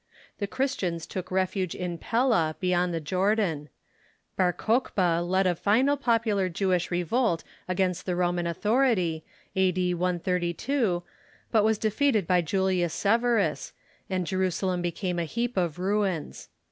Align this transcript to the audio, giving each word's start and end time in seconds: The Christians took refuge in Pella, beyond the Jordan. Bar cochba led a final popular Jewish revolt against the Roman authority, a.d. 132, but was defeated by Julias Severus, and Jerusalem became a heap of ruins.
The 0.39 0.47
Christians 0.47 1.05
took 1.05 1.29
refuge 1.29 1.75
in 1.75 1.99
Pella, 1.99 2.55
beyond 2.59 2.91
the 2.91 2.99
Jordan. 2.99 3.69
Bar 4.35 4.51
cochba 4.51 5.21
led 5.23 5.45
a 5.45 5.53
final 5.53 5.95
popular 5.95 6.49
Jewish 6.49 6.89
revolt 6.89 7.43
against 7.67 8.07
the 8.07 8.15
Roman 8.15 8.47
authority, 8.47 9.23
a.d. 9.55 9.93
132, 9.93 11.03
but 11.51 11.63
was 11.63 11.77
defeated 11.77 12.25
by 12.25 12.41
Julias 12.41 12.93
Severus, 12.95 13.73
and 14.09 14.25
Jerusalem 14.25 14.81
became 14.81 15.19
a 15.19 15.25
heap 15.25 15.55
of 15.55 15.77
ruins. 15.77 16.49